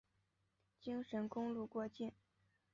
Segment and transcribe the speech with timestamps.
[0.79, 2.11] 京沈公路过境。